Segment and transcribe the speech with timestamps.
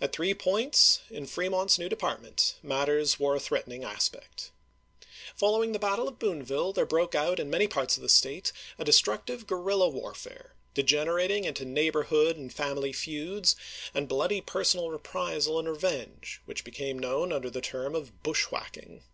[0.00, 4.50] At three points in Fremont's new depart ment matters wore a thi'eatening aspect.
[5.36, 8.50] Follow ing the battle of Boonville there broke out in many parts of the State
[8.76, 13.54] a destructive guerrilla warfare, degenerating into neighborhood and family feuds
[13.94, 19.04] and bloody personal reprisal and revenge, which became known under the term of "bushwhack ing."